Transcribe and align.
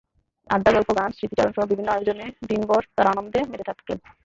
আড্ডা, 0.49 0.71
গল্প, 0.71 0.89
গান, 0.97 1.09
স্মৃতিচারণসহ 1.11 1.63
বিভিন্ন 1.65 1.89
আয়োজনে 1.91 2.25
দিনভর 2.47 2.81
তাঁরা 2.95 3.09
আনন্দে 3.11 3.39
মেতে 3.49 3.65
থাকলেন। 3.69 3.97